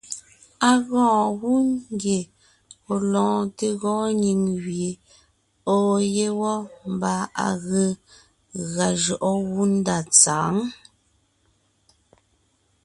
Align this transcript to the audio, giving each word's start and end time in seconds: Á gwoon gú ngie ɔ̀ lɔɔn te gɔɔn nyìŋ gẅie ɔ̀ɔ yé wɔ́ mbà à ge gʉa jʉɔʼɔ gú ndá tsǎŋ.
Á 0.69 0.71
gwoon 0.87 1.27
gú 1.41 1.53
ngie 1.93 2.19
ɔ̀ 2.91 2.97
lɔɔn 3.11 3.43
te 3.57 3.67
gɔɔn 3.81 4.09
nyìŋ 4.21 4.39
gẅie 4.63 4.91
ɔ̀ɔ 5.73 5.93
yé 6.15 6.25
wɔ́ 6.39 6.55
mbà 6.93 7.13
à 7.45 7.47
ge 7.65 7.83
gʉa 8.71 8.87
jʉɔʼɔ 9.01 9.29
gú 9.51 9.61
ndá 9.75 9.97
tsǎŋ. 10.15 10.53